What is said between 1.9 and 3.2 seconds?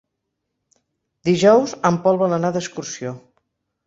Pol vol anar d'excursió.